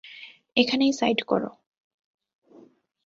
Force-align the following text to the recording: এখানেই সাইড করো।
এখানেই 0.57 0.93
সাইড 0.93 1.19
করো। 1.21 1.49